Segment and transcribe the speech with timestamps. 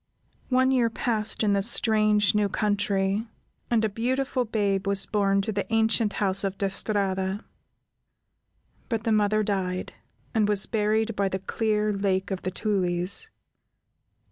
[0.49, 3.27] One year passed in the strange, new country,
[3.69, 7.45] and a beautiful babe was born to the ancient house of De Strada,
[8.89, 9.93] but the mother died,
[10.33, 13.29] and was buried by the clear Lake of the Tulies.